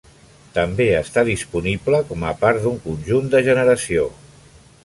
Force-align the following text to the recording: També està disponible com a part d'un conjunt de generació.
També 0.53 0.87
està 0.99 1.23
disponible 1.27 2.01
com 2.13 2.27
a 2.31 2.33
part 2.41 2.65
d'un 2.65 2.83
conjunt 2.89 3.33
de 3.37 3.47
generació. 3.53 4.09